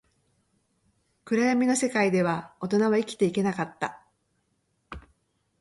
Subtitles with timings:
[1.25, 4.03] 暗闇の世界では、大人は生きていけなかった